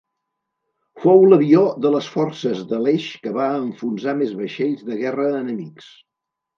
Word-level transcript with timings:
Fou 1.03 1.21
l'avió 1.33 1.61
de 1.87 1.91
les 1.97 2.09
Forces 2.15 2.65
de 2.73 2.81
l'Eix 2.87 3.07
que 3.27 3.37
va 3.39 3.53
enfonsar 3.61 4.19
més 4.25 4.35
vaixells 4.45 4.87
de 4.93 5.03
guerra 5.07 5.33
enemics. 5.47 5.97